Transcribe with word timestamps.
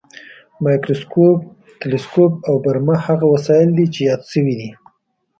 مایکروسکوپ، 0.63 1.37
تلسکوپ 1.79 2.31
او 2.47 2.55
برمه 2.63 2.95
هغه 3.07 3.25
وسایل 3.33 3.69
دي 3.77 3.85
چې 3.93 3.99
یاد 4.09 4.21
شوي 4.31 4.53
دي. 4.59 4.69